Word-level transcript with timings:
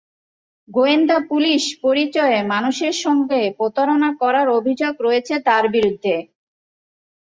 গোয়েন্দা 0.69 1.17
পুলিশ 1.29 1.63
পরিচয়ে 1.83 2.37
মানুষের 2.53 2.95
সঙ্গে 3.03 3.41
প্রতারণা 3.57 4.09
করার 4.21 4.47
অভিযোগ 4.59 4.93
রয়েছে 5.05 5.35
তাঁর 5.47 5.63
বিরুদ্ধে। 5.75 6.15